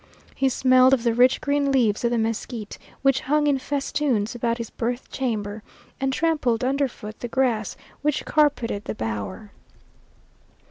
He 0.33 0.49
smelled 0.49 0.95
of 0.95 1.03
the 1.03 1.13
rich 1.13 1.41
green 1.41 1.71
leaves 1.71 2.03
of 2.03 2.09
the 2.09 2.17
mesquite, 2.17 2.79
which 3.03 3.19
hung 3.19 3.45
in 3.45 3.59
festoons 3.59 4.33
about 4.33 4.57
his 4.57 4.71
birth 4.71 5.11
chamber, 5.11 5.61
and 5.99 6.11
trampled 6.11 6.63
underfoot 6.63 7.19
the 7.19 7.27
grass 7.27 7.77
which 8.01 8.25
carpeted 8.25 8.85
the 8.85 8.95
bower. 8.95 9.51